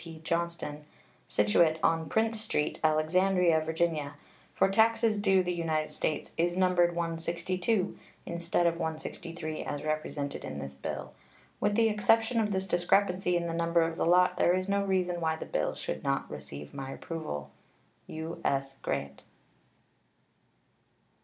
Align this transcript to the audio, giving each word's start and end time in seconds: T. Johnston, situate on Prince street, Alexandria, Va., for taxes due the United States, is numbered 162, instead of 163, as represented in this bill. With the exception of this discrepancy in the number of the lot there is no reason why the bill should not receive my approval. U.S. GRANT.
T. 0.03 0.19
Johnston, 0.23 0.83
situate 1.27 1.77
on 1.83 2.09
Prince 2.09 2.41
street, 2.41 2.79
Alexandria, 2.83 3.61
Va., 3.63 4.15
for 4.55 4.67
taxes 4.67 5.19
due 5.19 5.43
the 5.43 5.53
United 5.53 5.91
States, 5.93 6.31
is 6.37 6.57
numbered 6.57 6.95
162, 6.95 7.99
instead 8.25 8.65
of 8.65 8.77
163, 8.77 9.61
as 9.63 9.83
represented 9.83 10.43
in 10.43 10.57
this 10.57 10.73
bill. 10.73 11.13
With 11.59 11.75
the 11.75 11.87
exception 11.87 12.39
of 12.39 12.51
this 12.51 12.65
discrepancy 12.65 13.37
in 13.37 13.45
the 13.45 13.53
number 13.53 13.83
of 13.83 13.95
the 13.97 14.05
lot 14.07 14.37
there 14.37 14.55
is 14.55 14.67
no 14.67 14.83
reason 14.83 15.21
why 15.21 15.35
the 15.35 15.45
bill 15.45 15.75
should 15.75 16.03
not 16.03 16.31
receive 16.31 16.73
my 16.73 16.89
approval. 16.91 17.51
U.S. 18.07 18.77
GRANT. 18.81 19.21